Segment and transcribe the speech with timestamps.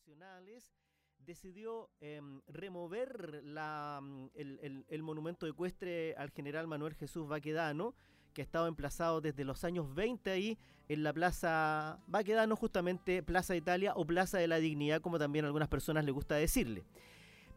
[0.00, 0.72] nacionales
[1.18, 7.94] decidió em, remover la, mm, el, monumento ecuestre al general Manuel Jesús Baquedano,
[8.32, 10.58] que ha estado emplazado desde los años 20 ahí
[10.88, 15.48] en la Plaza Baquedano, justamente Plaza Italia o Plaza de la Dignidad, como también a
[15.48, 16.82] algunas personas les gusta decirle.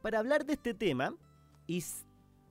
[0.01, 1.15] Para hablar de este tema,
[1.65, 1.81] y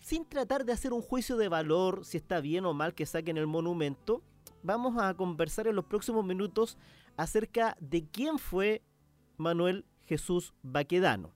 [0.01, 3.37] sin tratar de hacer un juicio de valor, si está bien o mal que saquen
[3.37, 4.23] el monumento,
[4.63, 6.79] vamos a conversar en los próximos minutos
[7.19, 8.83] acerca de quién fue
[9.43, 11.31] Manuel Jesús Baquedano.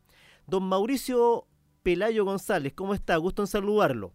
[0.46, 1.46] Don Mauricio
[1.82, 3.16] Pelayo González, ¿cómo está?
[3.16, 4.12] Gusto en saludarlo.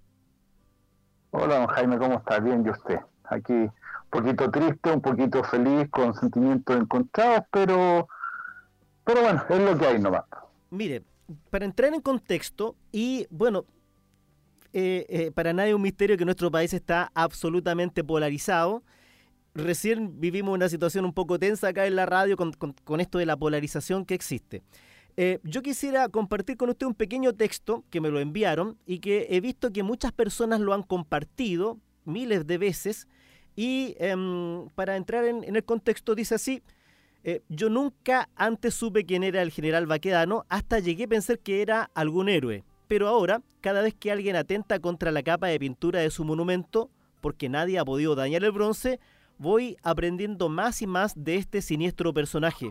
[1.32, 2.40] Hola, don Jaime, ¿cómo está?
[2.40, 3.00] Bien, ¿y usted?
[3.26, 3.72] Aquí un
[4.10, 8.08] poquito triste, un poquito feliz, con sentimientos encontrados, pero,
[9.06, 10.26] pero bueno, es lo que hay nomás.
[10.70, 11.04] Mire,
[11.50, 13.66] para entrar en contexto, y bueno,
[14.74, 18.84] eh, eh, para nadie es un misterio que nuestro país está absolutamente polarizado
[19.54, 23.38] recién vivimos una situación un poco tensa acá en la radio con, esto de la
[23.38, 24.64] polarización que existe.
[25.18, 29.28] Eh, yo quisiera compartir con usted un pequeño texto que me lo enviaron y que
[29.30, 33.08] he visto que muchas personas lo han compartido miles de veces
[33.56, 36.64] y em, para entrar en, el contexto dice así,
[37.24, 41.62] eh, yo nunca antes supe quién era el general Baquedano hasta llegué a pensar que
[41.62, 46.00] era algún héroe, pero ahora cada vez que alguien atenta contra la capa de pintura
[46.00, 49.00] de su monumento, porque nadie ha podido dañar el bronce,
[49.42, 52.70] voy aprendiendo más y más de este siniestro personaje.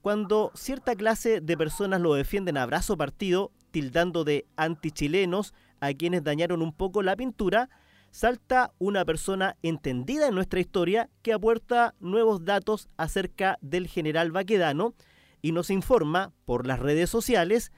[0.00, 6.24] Cuando cierta clase de personas lo defienden a brazo partido, tildando de antichilenos a quienes
[6.24, 7.68] dañaron un poco la pintura,
[8.10, 14.94] salta una persona entendida en nuestra historia que aporta nuevos datos acerca del general Baquedano
[15.42, 17.70] y nos informa por las redes sociales,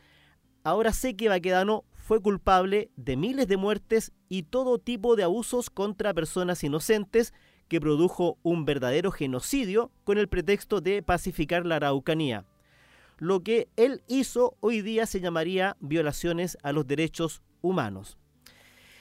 [0.62, 5.69] ahora sé que Baquedano fue culpable de miles de muertes y todo tipo de abusos
[5.69, 7.33] contra personas inocentes
[7.69, 12.45] que produjo un verdadero genocidio con el pretexto de pacificar la Araucanía.
[13.19, 18.19] Lo que él hizo hoy día se llamaría violaciones a los derechos humanos.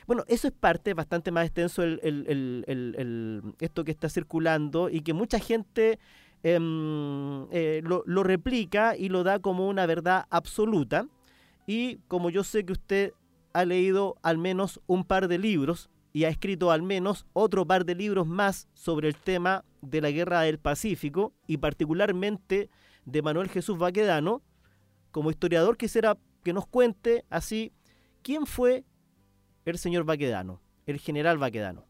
[0.06, 5.98] Bueno, eso es parte bastante más extenso esto que está circulando y que mucha gente
[6.44, 11.08] em, eh, lo replica y lo da como una verdad absoluta.
[11.66, 13.14] Y como yo sé que usted
[13.54, 17.86] ha leído al menos un par de libros y ha escrito al menos otro par
[17.86, 22.70] de libros más sobre el tema de la guerra del Pacífico y particularmente
[23.04, 24.44] de Manuel Jesús Baquedano.
[25.12, 27.74] Como historiador quisiera que nos cuente así
[28.22, 28.86] quién fue
[29.66, 31.84] el señor Baquedano, el general Baquedano.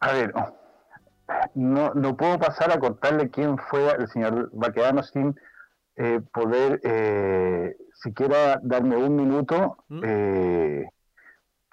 [0.00, 0.32] A ver,
[1.54, 5.34] no, no puedo pasar a contarle quién fue el señor Baquedano sin
[5.96, 9.84] eh, poder eh, siquiera darme un minuto.
[9.88, 10.00] ¿Mm?
[10.04, 10.88] Eh,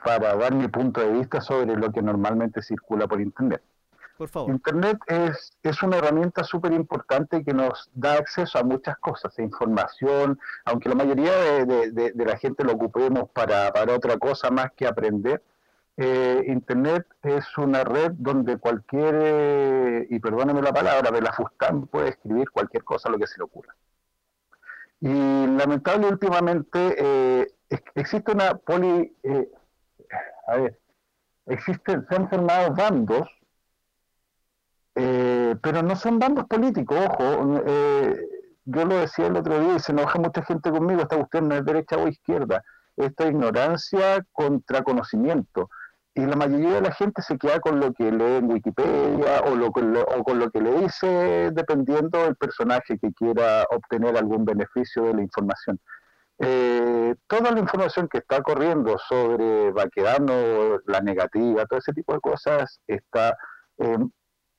[0.05, 3.63] para dar mi punto de vista sobre lo que normalmente circula por Internet.
[4.17, 4.51] Por favor.
[4.51, 9.41] Internet es, es una herramienta súper importante que nos da acceso a muchas cosas, a
[9.41, 11.31] información, aunque la mayoría
[11.65, 15.41] de, la gente lo ocupemos para, otra cosa más que aprender.
[15.97, 22.09] Eh, Internet es una red donde cualquier, y perdóneme la palabra, de la Fustán puede
[22.09, 23.75] escribir cualquier cosa, lo que se le ocurra.
[25.01, 27.47] Y lamentable últimamente eh,
[27.95, 29.49] existe una poli, eh,
[30.47, 30.79] a ver,
[31.47, 33.27] existen, se han formado bandos,
[34.95, 38.15] eh, pero no son bandos políticos, ojo, eh,
[38.65, 41.55] yo lo decía el otro día y se enoja mucha gente conmigo, esta cuestión no
[41.55, 42.63] es derecha o izquierda,
[42.97, 45.69] esta ignorancia contra conocimiento.
[46.17, 49.53] Y la mayoría de la gente se queda con lo que lee en Wikipedia o,
[49.53, 55.03] lo, o con lo que le dice dependiendo del personaje que quiera obtener algún beneficio
[55.03, 55.77] de la información.
[56.37, 62.19] Eh, toda la información que está corriendo sobre Baquedano, la negativa, todo ese tipo de
[62.19, 63.37] cosas, está
[63.77, 63.97] eh,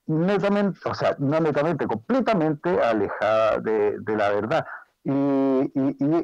[0.06, 4.66] netamente, o sea, no netamente, completamente alejada de, la verdad.
[5.04, 5.12] Y,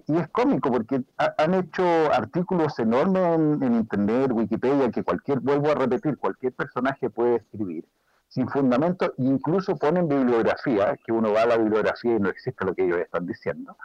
[0.09, 5.75] es cómico porque han hecho artículos enormes en, en, Internet, Wikipedia, que cualquier, vuelvo a
[5.75, 7.85] repetir, cualquier personaje puede escribir
[8.29, 12.75] sin fundamento, incluso ponen bibliografía, que uno va a la bibliografía y no existe lo
[12.75, 13.77] que ellos están diciendo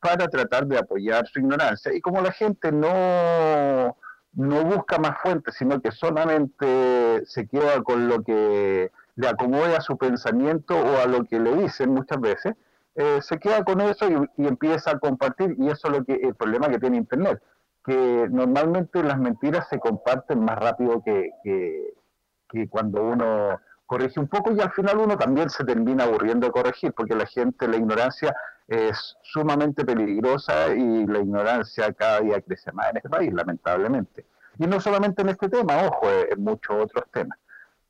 [0.00, 1.92] para tratar de apoyar su ignorancia.
[1.94, 3.96] Y como la gente no,
[4.32, 9.80] no busca más fuentes, sino que solamente se queda con lo que le acomoda a
[9.80, 12.54] su pensamiento o a lo que le dicen muchas veces,
[12.94, 14.06] eh, se queda con eso
[14.36, 15.56] y, empieza a compartir.
[15.58, 17.42] Y eso es lo que, el problema que tiene Internet,
[17.84, 24.52] que normalmente las mentiras se comparten más rápido que, que cuando uno corrige un poco
[24.52, 28.36] y al final uno también se termina aburriendo de corregir, porque la gente, la ignorancia
[28.68, 34.26] es sumamente peligrosa y la ignorancia cada día crece más en este país, lamentablemente.
[34.58, 37.38] Y no solamente en este tema, ojo, en muchos otros temas.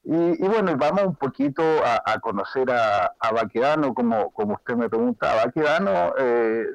[0.04, 5.34] Y, bueno, vamos un poquito a, conocer a, a, Baquedano, como, como usted me pregunta.
[5.44, 6.66] Baquedano, eh,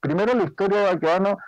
[0.00, 1.38] primero la historia de Baquedano,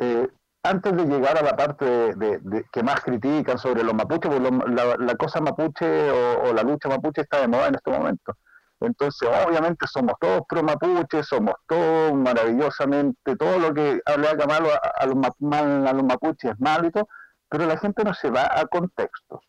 [0.00, 0.28] eh,
[0.64, 4.50] antes de llegar a la parte de, que más critican sobre los mapuches, porque
[4.98, 8.34] la, cosa mapuche o, la lucha mapuche está de moda en este momento.
[8.80, 15.06] Entonces, obviamente somos todos pro mapuche, somos todos maravillosamente, todo lo que habla malo a,
[15.06, 17.08] los, mal, a los mapuches es malo y todo,
[17.50, 19.40] pero la gente no se va a contextos.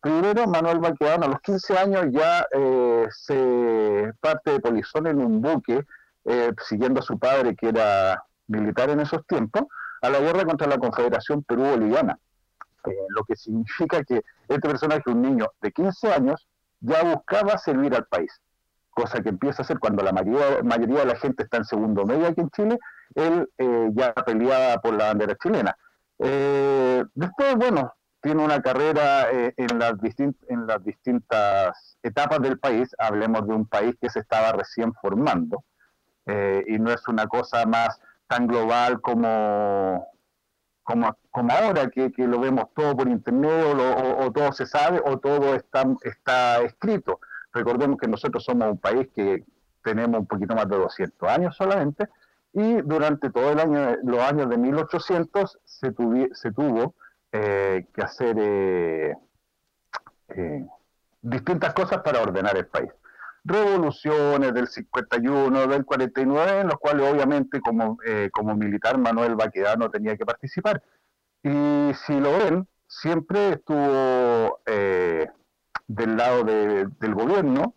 [0.00, 5.40] Primero, Manuel Baquedano a los 15 años ya eh, se parte de Polizón en un
[5.40, 5.86] buque,
[6.24, 9.62] eh, siguiendo a su padre, que era militar en esos tiempos,
[10.04, 12.18] a la guerra contra la Confederación Perú-Boliviana.
[12.86, 16.46] Eh, lo que significa que este personaje, un niño de 15 años,
[16.80, 18.40] ya buscaba servir al país,
[18.90, 22.26] cosa que empieza a hacer cuando la mayoría, de la gente está en segundo medio
[22.26, 22.78] aquí en Chile,
[23.14, 23.48] él
[23.94, 25.74] ya peleaba por la bandera chilena.
[26.18, 29.94] Eh, después, bueno, tiene una carrera eh, en, las
[30.48, 32.94] en las distintas etapas del país.
[32.98, 35.64] Hablemos de un país que se estaba recién formando
[36.26, 40.06] eh, y no es una cosa más tan global como,
[40.82, 43.76] como, como ahora, que, lo vemos todo por internet
[44.18, 47.20] o, todo se sabe o todo está, está escrito.
[47.52, 49.44] Recordemos que nosotros somos un país que
[49.82, 52.08] tenemos un poquito más de 200 años solamente
[52.52, 55.92] y durante todo el año, los años de 1800 se,
[56.32, 56.94] se tuvo
[57.32, 59.14] eh, que hacer eh,
[60.28, 60.66] eh,
[61.20, 62.90] distintas cosas para ordenar el país.
[63.44, 67.98] Revoluciones del 51, del 49, en los cuales obviamente como,
[68.32, 70.82] como militar Manuel Baquedano tenía que participar.
[71.42, 74.60] Y si lo ven, siempre estuvo
[75.86, 77.74] del lado del gobierno,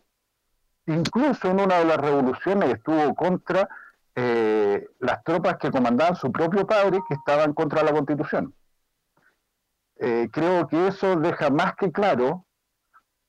[0.86, 3.68] incluso en una de las revoluciones estuvo contra
[4.20, 8.52] eh, las tropas que comandaban su propio padre que estaban contra la constitución.
[9.98, 12.47] Eh, creo que eso deja más que claro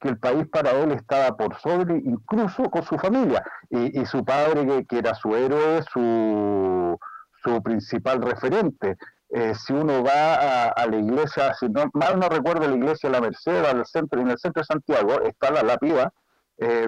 [0.01, 4.87] que el país para él estaba por sobre, incluso con su familia, y, su padre
[4.87, 6.99] que, era su héroe, su,
[7.43, 8.97] su principal referente.
[9.31, 13.15] Eh, si uno va a, la iglesia, si no, mal no recuerdo la iglesia de
[13.15, 16.13] la Merced, al centro, en el centro de Santiago, está la lápida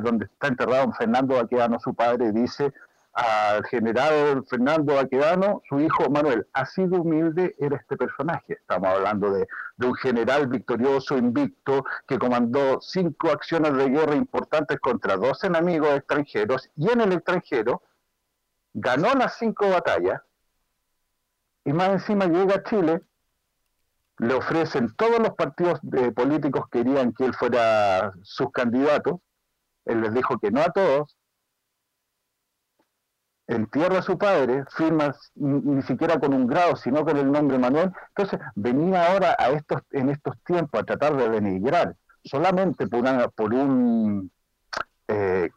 [0.03, 2.73] donde está enterrado Fernando Baqueano, su padre, dice,
[3.13, 6.47] al general Fernando Baquedano, su hijo Manuel.
[6.53, 8.55] Así de humilde era este personaje.
[8.55, 9.47] Estamos hablando de,
[9.79, 16.71] un general victorioso, invicto, que comandó cinco acciones de guerra importantes contra dos enemigos extranjeros
[16.77, 17.83] y en el extranjero
[18.73, 20.21] ganó las cinco batallas
[21.65, 23.01] y más encima llega a Chile,
[24.19, 25.81] le ofrecen todos los partidos
[26.15, 29.21] políticos querían que él fuera sus candidatos,
[29.87, 31.17] él les dijo que no a todos,
[33.51, 37.93] entierra a su padre, firma ni siquiera con un grado, sino con el nombre Manuel.
[38.09, 43.53] Entonces, venía ahora a estos, en estos tiempos a tratar de denigrar, solamente por, por
[43.53, 44.31] un,
[45.09, 45.51] eh,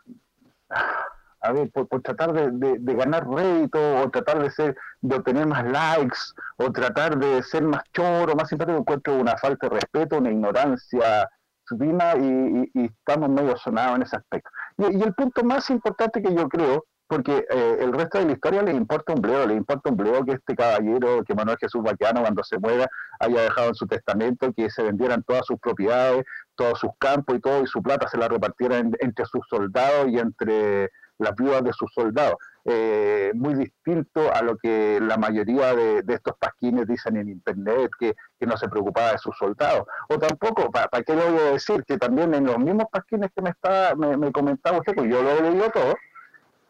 [1.41, 6.17] a ver, por, tratar de, ganar rédito, o tratar de ser, de obtener más likes,
[6.57, 11.29] o tratar de ser más choro, más simpático, encuentro una falta de respeto, una ignorancia
[11.65, 14.49] supina y, estamos medio sonados en ese aspecto.
[14.77, 18.63] y el punto más importante que yo creo porque eh, el resto de la historia
[18.63, 22.21] le importa un bleo, le importa un bleo que este caballero, que Manuel Jesús Baquiano,
[22.21, 22.89] cuando se muera,
[23.19, 26.25] haya dejado en su testamento que se vendieran todas sus propiedades,
[26.55, 30.17] todos sus campos y todo, y su plata se la repartiera entre sus soldados y
[30.17, 30.89] entre
[31.19, 32.35] las viudas de sus soldados.
[32.65, 38.15] Eh, muy distinto a lo que la mayoría de, estos pasquines dicen en internet, que,
[38.39, 39.85] no se preocupaba de sus soldados.
[40.09, 41.83] O tampoco, ¿para qué lo voy decir?
[41.85, 45.41] Que también en los mismos pasquines que me, está, me, comentaba usted, pues yo lo
[45.41, 45.93] leído todo,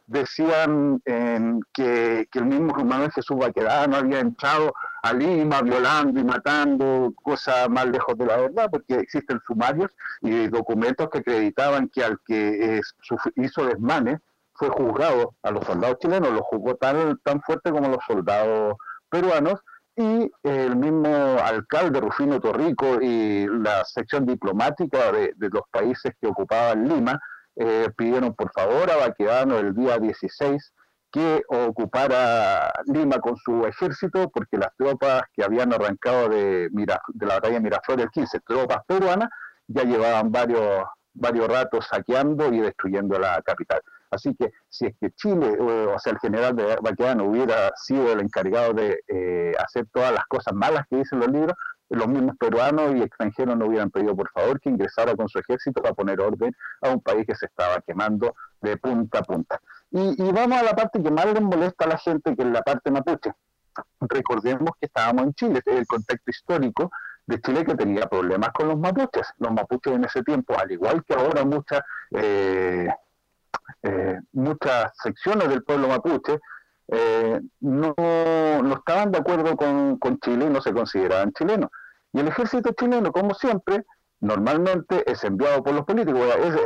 [0.05, 1.01] decían
[1.73, 7.87] que, el mismo Manuel Jesús Baquedano había entrado a Lima violando y matando, cosas más
[7.87, 9.91] lejos de la verdad, porque existen sumarios
[10.21, 12.81] y documentos que acreditaban que al que
[13.35, 14.19] hizo desmanes
[14.53, 18.75] fue juzgado a los soldados chilenos, lo juzgó tan, tan fuerte como los soldados
[19.09, 19.59] peruanos,
[19.95, 26.27] y el mismo alcalde Rufino Torrico y la sección diplomática de, de los países que
[26.27, 27.19] ocupaban Lima
[27.55, 30.73] eh, pidieron por favor a Baquedano el día 16
[31.11, 37.35] que ocupara Lima con su ejército, porque las tropas que habían arrancado de, de la
[37.35, 39.29] batalla de Miraflores el 15, tropas peruanas,
[39.67, 40.83] ya llevaban varios,
[41.13, 43.81] varios ratos saqueando y destruyendo la capital.
[44.09, 48.21] Así que si es que Chile, o sea, el general de Baquedano hubiera sido el
[48.21, 51.55] encargado de eh, hacer todas las cosas malas que dicen los libros,
[51.95, 55.81] los mismos peruanos y extranjeros no hubieran pedido por favor que ingresara con su ejército
[55.81, 59.61] para poner orden a un país que se estaba quemando de punta a punta.
[59.91, 62.61] Y, vamos a la parte que más les molesta a la gente, que es la
[62.63, 63.31] parte mapuche.
[64.01, 66.91] Recordemos que estábamos en Chile, el contexto histórico
[67.25, 69.27] de Chile que tenía problemas con los mapuches.
[69.37, 71.81] Los mapuches en ese tiempo, al igual que ahora muchas,
[72.11, 72.89] eh,
[73.83, 76.39] eh, muchas secciones del pueblo mapuche,
[76.87, 81.69] eh, no, no, estaban de acuerdo con, con Chile y no se consideraban chilenos.
[82.13, 83.85] Y el ejército chileno, como siempre,
[84.19, 86.21] normalmente es enviado por los políticos.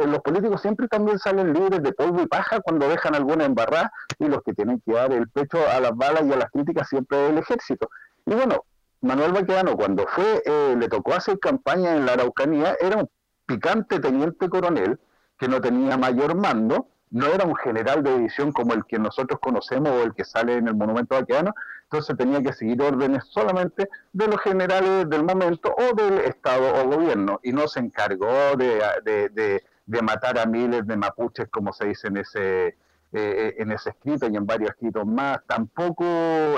[0.06, 4.28] los políticos siempre también salen libres de polvo y paja cuando dejan alguna embarrada y
[4.28, 7.26] los que tienen que dar el pecho a las balas y a las críticas siempre
[7.26, 7.90] es el ejército.
[8.26, 8.64] Y bueno,
[9.02, 13.10] Manuel Baquedano cuando fue, eh, le tocó hacer campaña en la Araucanía, era un
[13.46, 15.00] picante teniente coronel
[15.40, 19.40] que no tenía mayor mando, no era un general de división como el que nosotros
[19.40, 23.90] conocemos o el que sale en el monumento vaqueano, entonces tenía que seguir órdenes solamente
[24.12, 28.82] de los generales del momento o del Estado o gobierno, y no se encargó de,
[29.04, 32.78] de, de, matar a miles de mapuches, como se dice en ese,
[33.14, 35.40] eh, en ese escrito y en varios escritos más.
[35.48, 36.04] Tampoco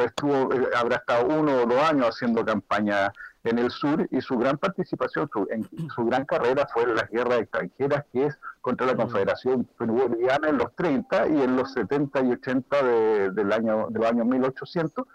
[0.03, 4.37] estuvo, eh, habrá estado uno o dos años haciendo campaña en el sur y su
[4.37, 8.87] gran participación, su, en su gran carrera fue en las guerras extranjeras, que es contra
[8.87, 8.97] la mm.
[8.97, 14.05] Confederación Boliviana en los 30 y en los 70 y 80 de, del año, del
[14.05, 15.05] año 1800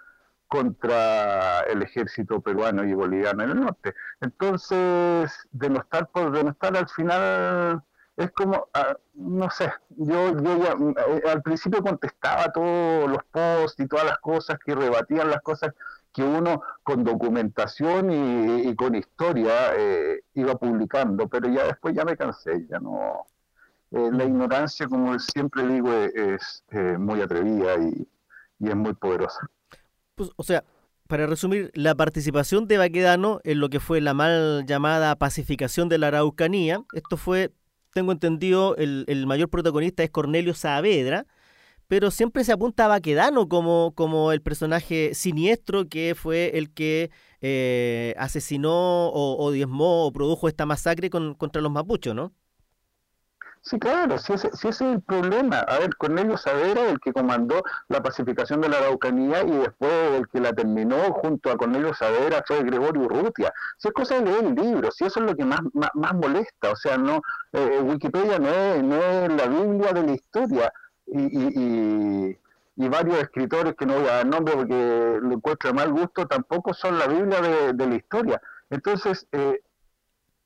[0.48, 3.94] contra el ejército peruano y boliviano en el norte.
[4.20, 7.82] Entonces, de no estar, por, de no estar al final
[8.16, 10.76] es como, ah, no sé, yo, yo ya,
[11.08, 15.74] eh, al principio contestaba todos los posts y todas las cosas que rebatían las cosas
[16.14, 22.16] que uno con documentación y, con historia eh, iba publicando, pero ya después ya me
[22.16, 23.26] cansé, ya no...
[23.90, 24.28] Eh, la mm.
[24.28, 26.64] ignorancia, como siempre digo, es,
[26.98, 28.08] muy atrevida y,
[28.60, 29.40] es muy poderosa.
[30.14, 30.64] Pues, o sea,
[31.08, 35.98] para resumir, la participación de Baquedano en lo que fue la mal llamada pacificación de
[35.98, 37.52] la Araucanía, esto fue,
[37.92, 41.26] tengo entendido, el, el mayor protagonista es Cornelio Saavedra,
[41.88, 47.10] pero siempre se apunta a Baquedano como, como el personaje siniestro que fue el que
[47.40, 52.32] eh, asesinó o, diezmó o produjo esta masacre contra los mapuchos, ¿no?
[53.66, 55.60] Sí, claro, si ese, si ese es el problema.
[55.60, 60.28] A ver, Cornelio Saavedra, el que comandó la pacificación de la Araucanía y después el
[60.28, 63.54] que la terminó junto a Cornelio Saavedra fue Gregorio Urrutia.
[63.78, 66.72] Si es cosa de leer el libro, si eso es lo que más, más, molesta,
[66.72, 67.22] o sea, no
[67.52, 70.72] eh, Wikipedia no es, no es la Biblia de la historia
[71.14, 72.38] y,
[72.76, 76.26] y, varios escritores que no voy a dar nombre porque lo encuentro de mal gusto,
[76.26, 77.40] tampoco son la Biblia
[77.72, 78.42] de, la historia.
[78.70, 79.60] Entonces, eh,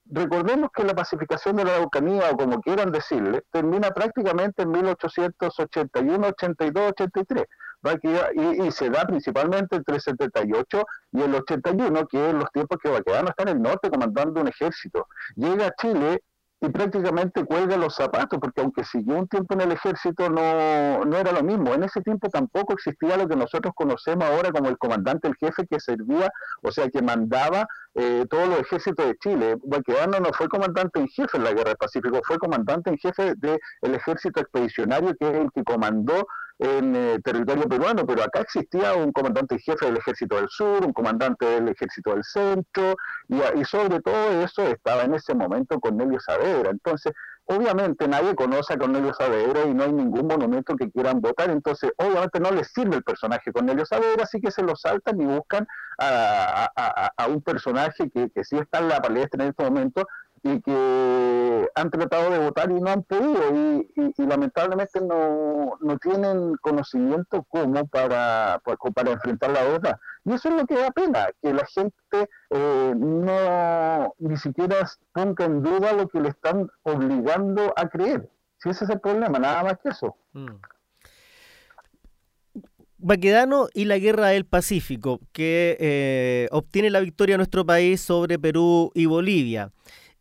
[0.06, 6.26] recordemos que la pacificación de la Araucanía, o como quieran decirle, termina prácticamente en 1881,
[6.28, 7.44] 82, 83.
[8.34, 12.78] Y, y, se da principalmente entre el 78 y el 81, que es los tiempos
[12.82, 15.06] que Baquedano está en el norte comandando un ejército.
[15.36, 16.22] Llega a Chile
[16.60, 21.16] y prácticamente cuelga los zapatos, porque aunque siguió un tiempo en el ejército, no, no
[21.16, 21.72] era lo mismo.
[21.72, 25.66] En ese tiempo tampoco existía lo que nosotros conocemos ahora como el comandante, el jefe
[25.68, 29.56] que servía, o sea, que mandaba eh, todos los ejércitos de Chile.
[29.62, 33.34] Baquedano no fue comandante en jefe en la Guerra del Pacífico, fue comandante en jefe
[33.36, 36.26] del ejército expedicionario, que es el que comandó
[36.58, 40.92] en eh, territorio peruano, pero acá existía un comandante jefe del ejército del sur, un
[40.92, 42.96] comandante del ejército del centro,
[43.28, 46.70] y, sobre todo eso estaba en ese momento Cornelio Saavedra.
[46.70, 47.12] Entonces,
[47.44, 51.92] obviamente nadie conoce a Cornelio Saavedra y no hay ningún monumento que quieran votar, entonces
[51.96, 55.66] obviamente no les sirve el personaje Cornelio Saavedra, así que se lo saltan y buscan
[55.98, 60.06] a, un personaje que, que, sí está en la palestra en este momento
[60.52, 66.56] y que han tratado de votar y no han podido y, lamentablemente no, no, tienen
[66.60, 68.60] conocimiento como para,
[68.94, 70.00] para, enfrentar la otra.
[70.24, 75.44] Y eso es lo que da pena, que la gente eh, no ni siquiera ponga
[75.44, 78.28] en duda lo que le están obligando a creer.
[78.58, 80.16] Si ese es el problema, nada más que eso.
[80.32, 80.56] Mm.
[83.00, 88.40] Baquedano y la Guerra del Pacífico, que eh, obtiene la victoria a nuestro país sobre
[88.40, 89.70] Perú y Bolivia.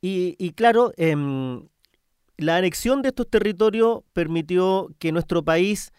[0.02, 1.68] Y, claro, em,
[2.38, 5.92] la anexión de estos territorios permitió que nuestro país,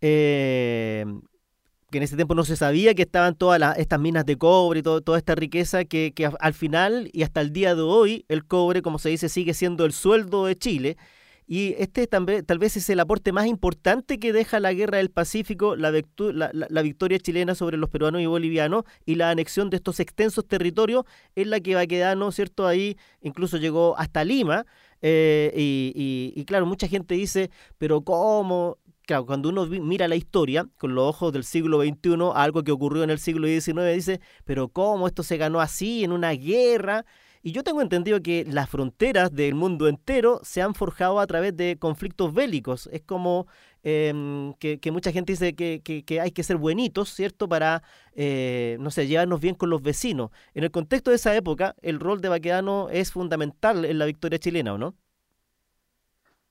[0.00, 1.22] em,
[1.90, 4.82] que en ese tiempo no se sabía que estaban todas estas minas de cobre y
[4.82, 8.82] toda esta riqueza, que, que al final y hasta el día de hoy el cobre,
[8.82, 10.96] como se dice, sigue siendo el sueldo de Chile
[11.46, 15.10] y este también, tal vez es el aporte más importante que deja la guerra del
[15.10, 15.92] Pacífico, la,
[16.82, 21.04] victoria chilena sobre los peruanos y bolivianos y la anexión de estos extensos territorios
[21.36, 22.66] en la que Baquedano, ¿cierto?
[22.66, 24.66] Ahí incluso llegó hasta Lima.
[25.02, 28.78] Eh, y, y, claro, mucha gente dice, pero ¿cómo?
[29.02, 33.04] Claro, cuando uno mira la historia con los ojos del siglo XXI, algo que ocurrió
[33.04, 37.04] en el siglo XIX, dice, pero ¿cómo esto se ganó así en una guerra?
[37.42, 41.56] Y yo tengo entendido que las fronteras del mundo entero se han forjado a través
[41.56, 42.88] de conflictos bélicos.
[42.92, 43.46] Es como
[43.82, 47.48] em, que, mucha gente dice que, hay que ser buenitos, ¿cierto?
[47.48, 47.82] Para,
[48.14, 50.30] eh, no sé, llevarnos bien con los vecinos.
[50.54, 54.38] En el contexto de esa época, el rol de Baquedano es fundamental en la victoria
[54.38, 54.94] chilena, ¿o no?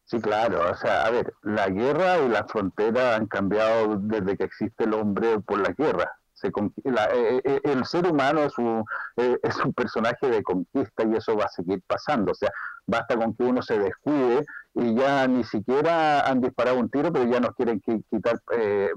[0.05, 0.71] Sí, claro.
[0.71, 4.93] O sea, a ver, la guerra y la frontera han cambiado desde que existe el
[4.93, 6.11] hombre por la guerra.
[6.45, 8.85] Se eh, eh, el ser humano es un,
[9.17, 12.31] eh, es un personaje de conquista y eso va a seguir pasando.
[12.31, 12.51] O sea,
[12.85, 17.25] basta con que uno se descuide y ya ni siquiera han disparado un tiro, pero
[17.25, 18.39] ya nos quieren quitar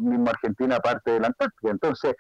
[0.00, 1.70] mismo Argentina parte de la Antártica.
[1.70, 2.14] Entonces,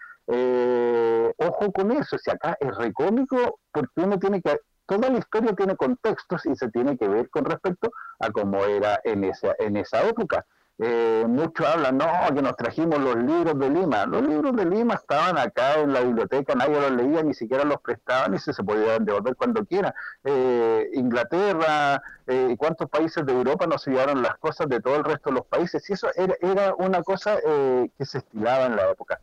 [1.36, 2.16] ojo con eso.
[2.18, 6.70] Si acá es recómico, porque uno tiene que toda la historia tiene contextos y se
[6.70, 10.46] tiene que ver con respecto a cómo era en esa, en esa época.
[10.80, 14.06] Eh, muchos hablan, no, que nos trajimos los libros de Lima.
[14.06, 17.80] Los libros de Lima estaban acá en la biblioteca, nadie los leía, ni siquiera los
[17.80, 19.92] prestaban y se, se podían devolver cuando quieran.
[20.22, 25.30] Eh, Inglaterra, eh, ¿cuántos países de Europa nos llevaron las cosas de todo el resto
[25.30, 25.88] de los países?
[25.90, 29.20] Y eso era, era una cosa eh, que se estilaba en la época.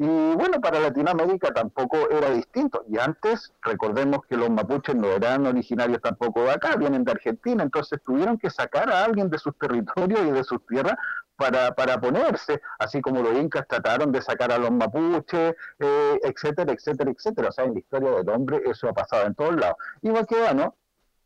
[0.00, 2.84] Y bueno, para Latinoamérica tampoco era distinto.
[2.88, 7.64] Y antes, recordemos que los mapuches no eran originarios tampoco de acá, vienen de Argentina,
[7.64, 10.94] entonces tuvieron que sacar a alguien de sus territorios y de sus tierras
[11.34, 16.72] para, para ponerse, así como los incas trataron de sacar a los mapuches, eh, etcétera,
[16.72, 17.48] etcétera, etcétera.
[17.48, 19.78] O sea, en la historia del hombre eso ha pasado en todos lados.
[20.00, 20.76] Y Baquedano,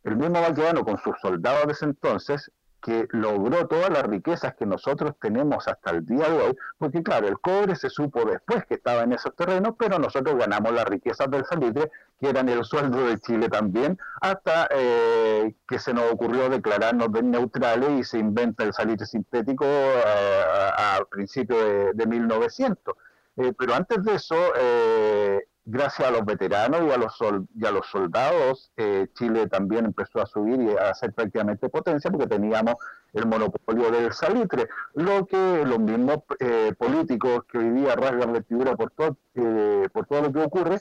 [0.04, 2.50] el mismo Baquedano con sus soldados de ese entonces,
[2.82, 7.28] que logró todas las riquezas que nosotros tenemos hasta el día de hoy, porque claro,
[7.28, 11.30] el cobre se supo después que estaba en esos terrenos, pero nosotros ganamos las riquezas
[11.30, 16.48] del salitre, que eran el sueldo de Chile también, hasta eh, que se nos ocurrió
[16.48, 20.02] declararnos neutrales y se inventa el salitre sintético eh,
[20.76, 22.94] a, principios de, de 1900.
[23.36, 24.36] Eh, pero antes de eso,
[25.64, 27.16] gracias a los veteranos y a los,
[27.54, 32.10] y a los soldados, eh, Chile también empezó a subir y a ser prácticamente potencia
[32.10, 32.74] porque teníamos
[33.12, 38.74] el monopolio del salitre, lo que los mismos eh, políticos que hoy día rasgan vestidura
[38.74, 40.80] por todo, eh, por todo lo que ocurre,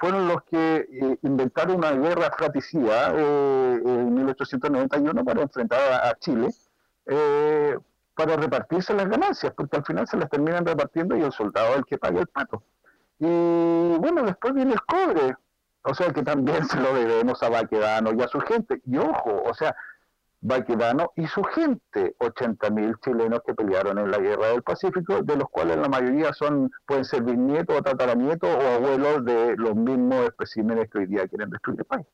[0.00, 6.48] fueron los que inventaron una guerra fratricida en 1891 para enfrentar a, a Chile.
[8.14, 11.78] para repartirse las ganancias, porque al final se las terminan repartiendo y el soldado es
[11.78, 12.64] el que paga el pato.
[13.20, 15.36] Y bueno, después viene el cobre,
[15.82, 18.80] o sea que también se lo debemos a Baquedano y a su gente.
[18.86, 19.76] Y ojo, o sea,
[20.40, 25.50] Baquedano y su gente, 80.000 chilenos que pelearon en la guerra del Pacífico, de los
[25.50, 30.88] cuales la mayoría son pueden ser bisnietos o tataranietos o abuelos de los mismos especímenes
[30.88, 32.06] que hoy día quieren destruir el país.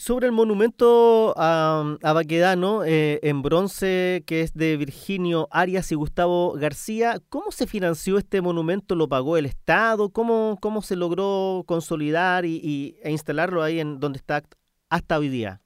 [0.00, 6.52] Sobre el monumento a, Baquedano eh, en bronce que es de Virginio Arias y Gustavo
[6.52, 8.94] García, ¿cómo se financió este monumento?
[8.94, 10.10] ¿Lo pagó el Estado?
[10.10, 14.44] ¿Cómo, cómo se logró consolidar y, e instalarlo ahí en donde está
[14.88, 15.62] hasta hoy día?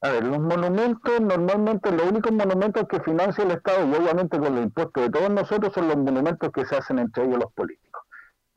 [0.00, 4.64] A ver, los monumentos, normalmente los únicos monumentos que financia el Estado, obviamente con los
[4.64, 7.88] impuestos de todos nosotros, son los monumentos que se hacen entre ellos los políticos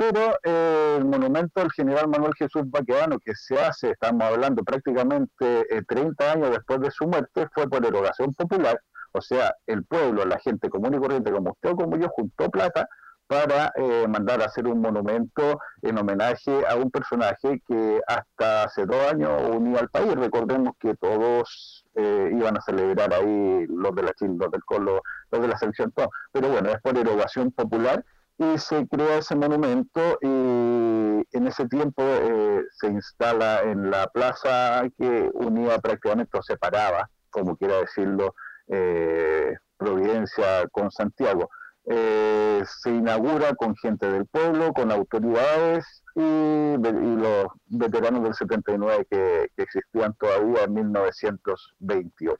[0.01, 5.67] pero eh, el monumento del general Manuel Jesús Baquedano, que se hace, estamos hablando prácticamente
[5.87, 10.25] 30 eh, años después de su muerte, fue por erogación popular, o sea, el pueblo,
[10.25, 12.89] la gente común y corriente como usted o como yo, juntó plata
[13.27, 18.87] para eh, mandar a hacer un monumento en homenaje a un personaje que hasta hace
[18.87, 20.15] dos años unía al país.
[20.15, 25.41] Recordemos que todos iban a celebrar ahí los de la Chile, los del Colo, los
[25.41, 26.09] de la selección, todo.
[26.31, 28.03] pero bueno, es por erogación popular
[28.41, 34.84] y se crea ese monumento y en ese tiempo eh, se instala en la plaza
[34.97, 38.34] que unía prácticamente o separaba, como quiera decirlo,
[38.67, 41.49] eh, Providencia con Santiago.
[41.86, 49.51] Eh, se inaugura con gente del pueblo, con autoridades y, los veteranos del 79 que,
[49.56, 52.39] que existían todavía en 1928.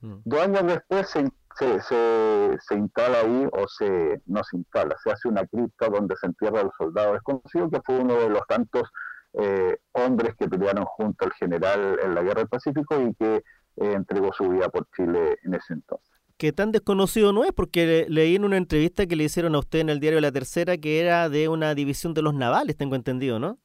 [0.00, 0.14] Mm.
[0.24, 1.20] Dos años después se
[1.58, 6.26] se, se, instala ahí o se no se instala, se hace una cripta donde se
[6.26, 8.90] entierra el soldado desconocido que fue uno de los tantos
[9.34, 13.42] eh, hombres que pelearon junto al general en la guerra del Pacífico y que eh,
[13.76, 16.08] entregó su vida por Chile en ese entonces.
[16.36, 19.80] Que tan desconocido no es, porque leí en una entrevista que le hicieron a usted
[19.80, 23.38] en el diario La Tercera que era de una división de los navales, tengo entendido,
[23.38, 23.58] ¿no?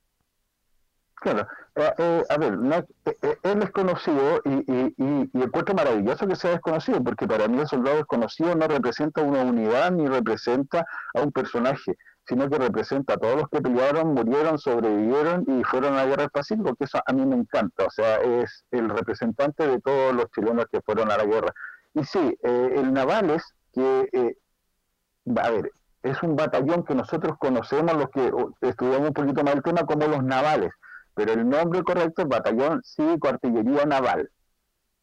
[1.16, 1.48] Claro,
[1.80, 2.58] eh, eh, a ver,
[3.06, 7.60] eh, él es conocido y, y, y, encuentro maravilloso que sea desconocido, porque para mí
[7.60, 13.14] el soldado desconocido no representa una unidad ni representa a un personaje, sino que representa
[13.14, 16.84] a todos los que pelearon, murieron, sobrevivieron y fueron a la guerra del Pacífico, que
[16.84, 20.82] eso a mí me encanta, o sea, es el representante de todos los chilenos que
[20.82, 21.54] fueron a la guerra.
[21.94, 24.36] Y sí, el Navales, que,
[25.36, 25.72] a ver,
[26.04, 30.08] es un batallón que nosotros conocemos, los que estudiamos un poquito más el tema, como
[30.08, 30.72] los navales
[31.20, 34.32] pero el nombre correcto es Batallón Cívico Artillería Naval.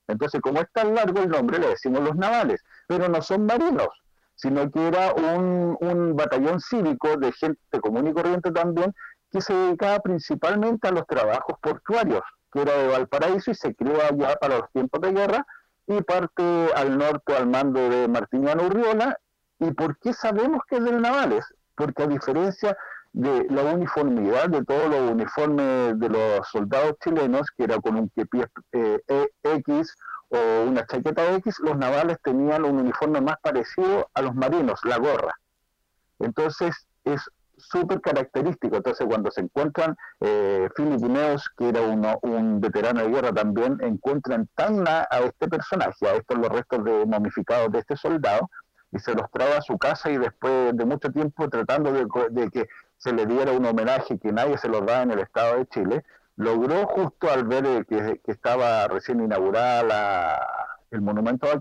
[0.08, 3.88] Entonces, como es tan largo el nombre, le decimos los navales, pero no son marinos,
[4.34, 8.94] sino que era un, batallón cívico de gente común y corriente también,
[9.30, 14.00] que se dedicaba principalmente a los trabajos portuarios, que era de Valparaíso y se creó
[14.00, 15.46] allá para los tiempos de guerra
[15.86, 16.42] y parte
[16.76, 19.18] al norte al mando de Martiniano Urriola.
[19.58, 21.44] ¿Y por qué sabemos que es de navales?
[21.74, 22.74] Porque a diferencia
[23.16, 28.10] de la uniformidad de todos los uniformes de los soldados chilenos, que era con un
[28.10, 29.96] kepi eh, e, X
[30.28, 34.98] o una chaqueta X, los navales tenían un uniforme más parecido a los marinos, la
[34.98, 35.32] gorra.
[36.18, 37.22] Entonces es
[37.56, 38.76] súper característico.
[38.76, 44.46] Entonces cuando se encuentran eh, Filipineos, que era uno, un veterano de guerra también, encuentran
[44.54, 48.50] tan a, a este personaje, a estos los restos de momificados de este soldado,
[48.92, 52.50] y se los trae a su casa y después de mucho tiempo tratando de, de
[52.50, 52.66] que
[52.98, 56.04] se le diera un homenaje que nadie se lo da en el Estado de Chile,
[56.36, 60.44] logró justo al ver que, estaba recién inaugurada
[60.90, 61.60] el monumento a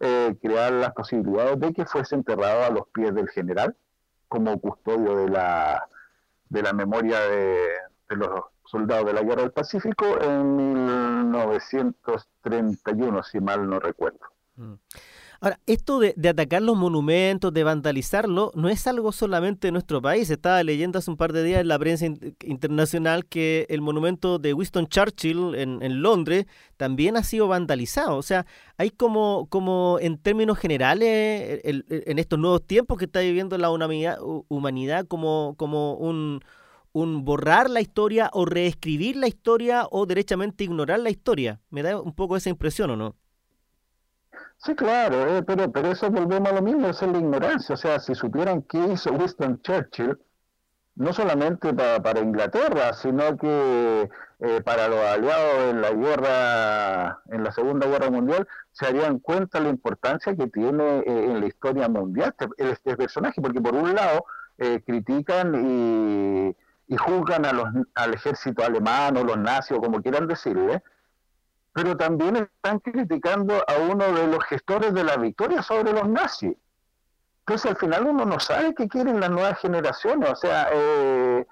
[0.00, 3.74] eh, crear las posibilidades de que fuese enterrado a los pies del general
[4.28, 5.88] como custodio de la,
[6.48, 7.66] de la memoria de,
[8.10, 14.20] los soldados de la Guerra del Pacífico en 1931, si mal no recuerdo.
[14.56, 14.74] Mm.
[15.40, 20.30] Ahora, esto de, atacar los monumentos, de vandalizarlo, no es algo solamente de nuestro país.
[20.30, 22.06] Estaba leyendo hace un par de días en la prensa
[22.44, 26.46] internacional que el monumento de Winston Churchill en, Londres
[26.76, 28.16] también ha sido vandalizado.
[28.16, 28.46] O sea,
[28.76, 34.18] hay como, como en términos generales, en estos nuevos tiempos que está viviendo la humanidad,
[34.48, 36.40] humanidad como, como un,
[36.92, 41.60] un borrar la historia o reescribir la historia o derechamente ignorar la historia.
[41.68, 43.16] Me da un poco esa impresión, ¿o no?
[44.66, 47.74] Sí, claro, eh, pero, pero eso volvemos a lo mismo, es la ignorancia.
[47.74, 50.18] O sea, si supieran qué hizo Winston Churchill,
[50.96, 57.52] no solamente para, Inglaterra, sino que eh, para los aliados en la guerra, en la
[57.52, 62.34] Segunda Guerra Mundial, se harían cuenta la importancia que tiene eh, en la historia mundial
[62.36, 64.24] este, este personaje, porque por un lado
[64.84, 66.56] critican y,
[66.88, 70.82] y juzgan a los, al ejército alemán o los nazis o como quieran decirle,
[71.76, 76.56] pero también están criticando a uno de los gestores de la victoria sobre los nazis.
[77.40, 81.46] Entonces al final uno no sabe qué quieren las nuevas generaciones, o sea, eh,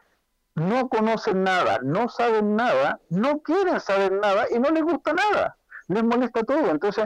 [0.54, 5.58] no conocen nada, no saben nada, no quieren saber nada y no les gusta nada,
[5.88, 6.70] les molesta todo.
[6.70, 7.04] Entonces,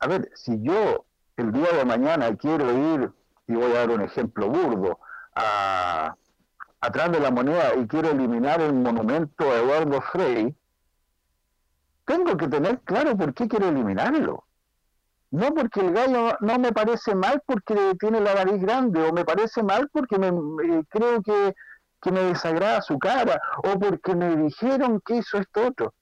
[0.00, 1.04] a ver, si yo
[1.36, 3.12] el día de mañana quiero ir,
[3.46, 4.98] y voy a dar un ejemplo burdo,
[5.36, 6.16] a,
[6.80, 10.56] atrás de la moneda y quiero eliminar el monumento a Eduardo Frei,
[12.12, 14.44] tengo que tener claro por qué quiero eliminarlo.
[15.30, 19.24] No porque el gallo no me parece mal porque tiene la nariz grande, o me
[19.24, 20.30] parece mal porque me,
[20.90, 21.54] creo que,
[22.10, 25.94] me desagrada su cara, o porque me dijeron que hizo esto otro.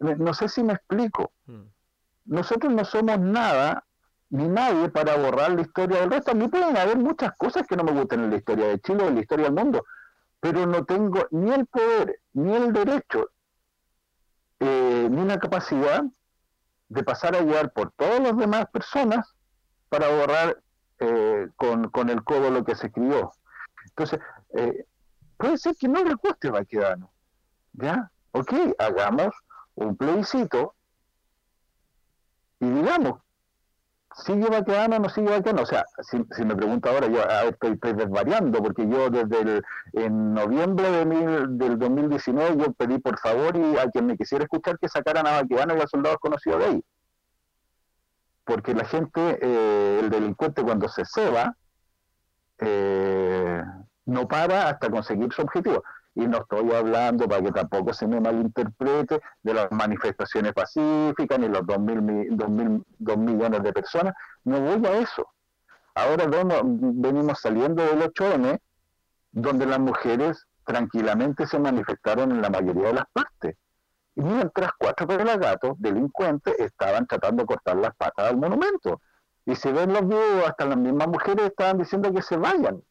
[0.00, 1.30] No sé si me explico.
[1.46, 1.66] Hmm.
[2.24, 3.84] Nosotros no somos nada
[4.30, 6.32] ni nadie para borrar la historia del resto.
[6.32, 9.04] A mí pueden haber muchas cosas que no me gusten en la historia de Chile
[9.04, 9.84] o en la historia del mundo,
[10.40, 13.28] pero no tengo ni el poder ni el derecho
[14.60, 16.02] eh, ni una capacidad
[16.88, 19.34] de pasar a llevar por todas las demás personas
[19.88, 20.62] para borrar
[20.98, 23.32] eh, con, con, el codo lo que se escribió.
[23.84, 24.20] Entonces,
[24.54, 24.86] eh,
[25.36, 27.10] puede ser que no le guste Baquedano.
[27.72, 28.10] ¿Ya?
[28.32, 29.34] Ok, hagamos
[29.74, 30.74] un plebiscito
[32.60, 33.20] y digamos,
[34.16, 35.62] ¿Sigue Baquedano o no sigue Baquedano?
[35.62, 40.32] O sea, si, me pregunto ahora, yo estoy, estoy, desvariando, porque yo desde el, en
[40.32, 41.04] noviembre de
[41.48, 45.42] del 2019 yo pedí por favor y a quien me quisiera escuchar que sacaran a
[45.42, 46.84] Baquedano y a soldados conocidos de ahí.
[48.44, 51.54] Porque la gente, eh, el delincuente cuando se ceba,
[52.58, 53.62] eh,
[54.06, 55.82] no para hasta conseguir su objetivo
[56.16, 61.46] y no estoy hablando para que tampoco se me malinterprete de las manifestaciones pacíficas ni
[61.46, 65.28] los dos, mil, dos, millones de personas, no voy a eso.
[65.94, 68.58] Ahora venimos saliendo del 8M,
[69.30, 73.56] donde las mujeres tranquilamente se manifestaron en la mayoría de las partes.
[74.14, 79.02] Y mientras cuatro pelagatos delincuentes estaban tratando de cortar las patas al monumento.
[79.44, 82.82] Y si ven los videos, hasta las mismas mujeres estaban diciendo que se vayan.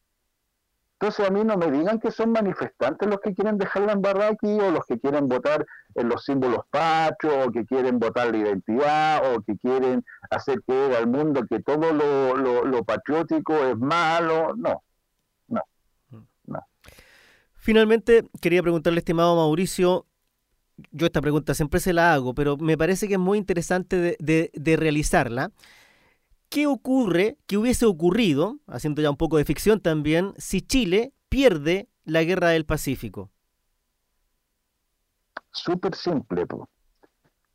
[0.98, 4.30] Entonces a mí no me digan que son manifestantes los que quieren dejar la embarrada
[4.30, 8.38] aquí o los que quieren votar en los símbolos patrios o que quieren votar la
[8.38, 14.54] identidad o que quieren hacer creer al mundo que todo lo, patriótico es malo.
[14.56, 14.82] No,
[15.48, 15.60] no,
[16.46, 16.60] no.
[17.56, 20.06] Finalmente, quería preguntarle, estimado Mauricio,
[20.92, 24.76] yo esta pregunta siempre se la hago, pero me parece que es muy interesante de
[24.76, 25.50] realizarla.
[26.56, 31.90] ¿Qué ocurre, qué hubiese ocurrido, haciendo ya un poco de ficción también, si Chile pierde
[32.06, 33.30] la guerra del Pacífico?
[35.52, 36.46] súper simple.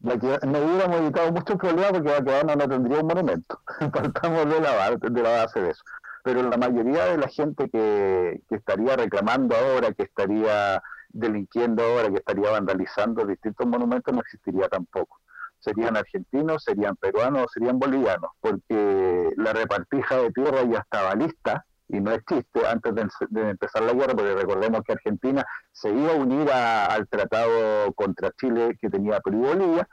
[0.01, 3.59] no hubiéramos evitado muchos problemas porque Baquedano no tendría un monumento.
[3.91, 5.83] Partamos de la, de la base de eso.
[6.23, 12.09] Pero la mayoría de la gente que, que estaría reclamando ahora, que estaría delinquiendo ahora,
[12.09, 15.21] que estaría vandalizando distintos monumentos, no existiría tampoco.
[15.61, 21.99] Serían argentinos, serían peruanos, serían bolivianos, porque la repartija de tierra ya estaba lista, y
[21.99, 22.21] no es
[22.69, 22.95] antes
[23.29, 28.31] de, empezar la guerra, porque recordemos que Argentina se iba a unir al tratado contra
[28.39, 29.87] Chile que tenía Perú y Bolivia,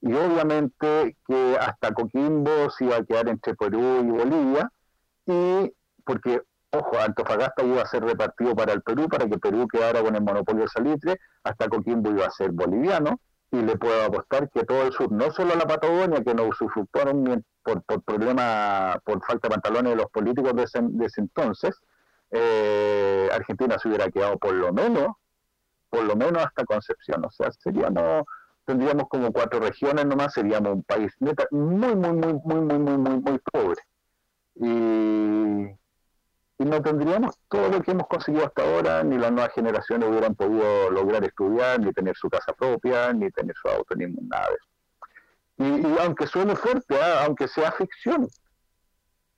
[0.00, 4.70] y obviamente que hasta Coquimbo se iba a quedar entre Perú y Bolivia,
[5.26, 5.72] y
[6.04, 10.14] porque ojo, Antofagasta iba a ser repartido para el Perú, para que Perú quedara con
[10.14, 13.20] el monopolio salitre, hasta Coquimbo iba a ser boliviano,
[13.56, 17.44] y le puedo apostar que todo el sur, no solo la Patagonia, que nos usufructuaron
[17.62, 21.80] por, por problema, por falta de pantalones de los políticos de ese, entonces,
[22.30, 25.08] eh, Argentina se hubiera quedado por lo menos,
[25.88, 28.24] por lo menos hasta Concepción, o sea, seríamos,
[28.64, 33.20] tendríamos como cuatro regiones nomás, seríamos un país muy, muy, muy, muy, muy, muy, muy,
[33.20, 33.80] muy pobre.
[34.56, 35.76] Y
[36.58, 40.34] y no tendríamos todo lo que hemos conseguido hasta ahora, ni las nuevas generaciones hubieran
[40.34, 44.54] podido lograr estudiar, ni tener su casa propia, ni tener su auto, ni nada de
[44.54, 45.88] eso.
[45.88, 47.24] Y, aunque suene fuerte, ¿ah?
[47.26, 48.28] aunque sea ficción,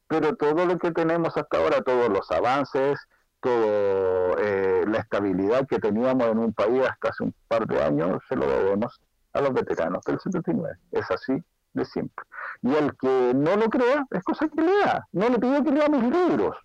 [0.06, 3.00] pero todo lo que tenemos hasta ahora, todos los avances,
[3.40, 8.22] toda eh, la estabilidad que teníamos en un país hasta hace un par de años,
[8.28, 9.00] se lo debemos
[9.32, 10.76] a los veteranos del 79.
[10.92, 12.24] Es así de siempre.
[12.62, 15.06] Y el que no lo crea, es cosa que lea.
[15.12, 16.56] No le pido que lea mis libros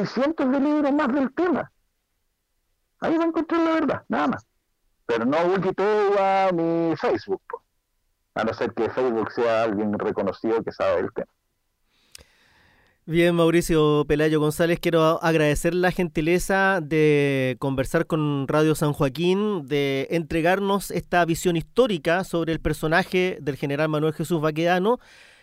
[0.00, 1.70] hay cientos de libros más del tema.
[3.00, 4.46] Ahí va a encontrar la verdad, nada más.
[5.06, 7.42] Pero no Wikipedia ni Facebook,
[8.34, 11.32] a no ser que Facebook sea alguien reconocido que sabe del tema.
[13.06, 20.06] Bien, Mauricio Pelayo González, quiero agradecer la gentileza de conversar con Radio San Joaquín, de
[20.10, 25.00] entregarnos esta visión histórica sobre el personaje del general Manuel Jesús Baquedano,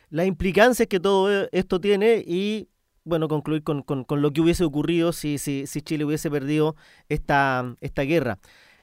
[0.10, 2.70] la implicancia que todo esto tiene y
[3.08, 6.76] bueno, concluir con, con, lo que hubiese ocurrido si, si, si Chile hubiese perdido
[7.10, 8.40] esta, esta guerra.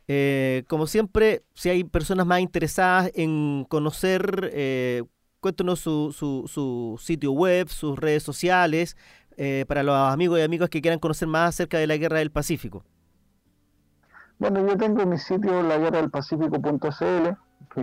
[0.08, 5.02] Eh, como siempre, si hay personas más interesadas en conocer, eh,
[5.40, 8.96] cuéntenos su, su, su, sitio web, sus redes sociales,
[9.36, 12.30] eh, para los amigos y amigas que quieran conocer más acerca de la Guerra del
[12.30, 12.84] Pacífico.
[14.38, 17.36] Bueno, yo tengo mi sitio laguerradelpacífico.cl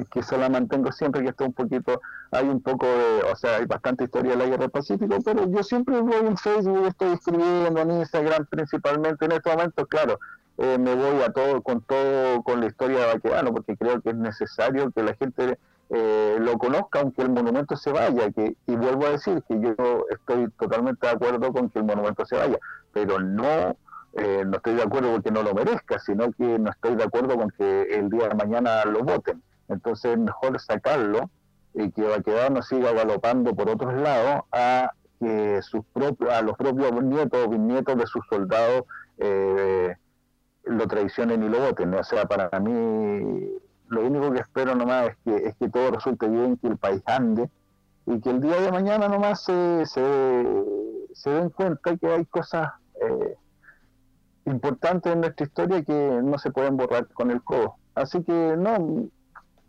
[0.09, 3.57] que, se la mantengo siempre, que está un poquito, hay un poco de, o sea,
[3.57, 7.13] hay bastante historia de la guerra del Pacífico, pero yo siempre voy en Facebook, estoy
[7.13, 10.19] escribiendo en Instagram principalmente en este momento, claro,
[10.57, 14.09] eh, me voy a todo, con todo, con la historia de Baquedano, porque creo que
[14.09, 15.57] es necesario que la gente
[15.89, 20.05] eh, lo conozca, aunque el monumento se vaya, que, y vuelvo a decir que yo
[20.09, 22.57] estoy totalmente de acuerdo con que el monumento se vaya,
[22.93, 23.75] pero no
[24.13, 27.37] eh, no estoy de acuerdo porque no lo merezca, sino que no estoy de acuerdo
[27.37, 29.41] con que el día de mañana lo voten.
[29.71, 31.29] Entonces es mejor sacarlo
[31.73, 32.03] y que
[32.51, 37.49] no siga galopando por otros lados a que sus propios, a los propios nietos o
[37.49, 38.83] bisnietos de sus soldados
[39.17, 39.95] eh,
[40.63, 41.93] lo traicionen y lo voten.
[41.93, 43.49] O sea, para mí
[43.87, 47.01] lo único que espero nomás es que, es que todo resulte bien, que el país
[47.05, 47.49] ande
[48.05, 52.69] y que el día de mañana nomás se, se, den cuenta que hay cosas
[53.01, 53.35] eh,
[54.45, 57.75] importantes en nuestra historia que no se pueden borrar con el codo.
[57.93, 59.07] Así que no,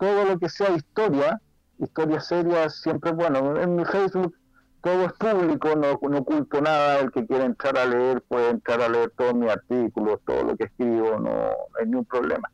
[0.03, 1.41] todo lo que sea historia,
[1.79, 3.57] historia seria, siempre bueno.
[3.61, 4.35] En mi Facebook
[4.83, 6.99] todo es público, no, oculto nada.
[6.99, 10.57] El que quiera entrar a leer puede entrar a leer todos mis artículos, todo lo
[10.57, 12.51] que escribo, no hay ningún problema.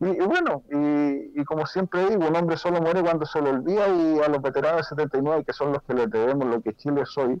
[0.00, 4.18] Y, bueno, y, como siempre digo, un hombre solo muere cuando se lo olvida y
[4.18, 7.40] a los veteranos de 79, que son los que les debemos lo que Chile soy,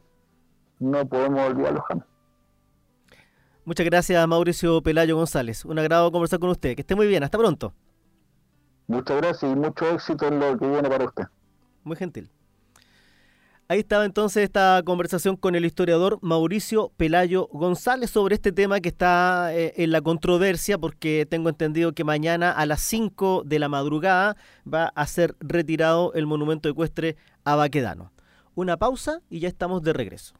[0.78, 2.06] no podemos olvidarlo jamás.
[3.64, 5.64] Muchas gracias, Mauricio Pelayo González.
[5.64, 6.76] Un agrado conversar con usted.
[6.76, 7.24] Que esté muy bien.
[7.24, 7.74] Hasta pronto.
[8.88, 11.24] Muchas gracias y mucho éxito en lo que viene para usted.
[11.84, 12.30] Muy gentil.
[13.70, 18.88] Ahí estaba entonces esta conversación con el historiador Mauricio Pelayo González sobre este tema que
[18.88, 23.68] está eh, en la controversia porque tengo entendido que mañana a las 5 de la
[23.68, 28.10] madrugada va a ser retirado el monumento ecuestre a Baquedano.
[28.54, 30.34] Una pausa y ya estamos de regreso.